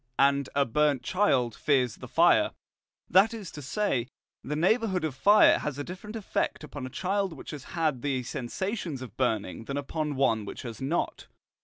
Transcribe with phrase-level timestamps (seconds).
[0.09, 0.17] &
[0.55, 2.53] A burnt child fears the fire,
[3.07, 4.07] that is to say,
[4.43, 8.23] the neighbourhood of fire has a different effect upon a child which has had the
[8.23, 11.27] sensations of burning than upon one which has not.